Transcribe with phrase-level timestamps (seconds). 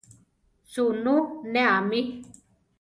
[0.71, 1.15] Suunú
[1.53, 2.01] ne amí.